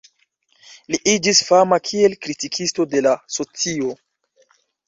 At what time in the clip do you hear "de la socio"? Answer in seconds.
2.95-3.93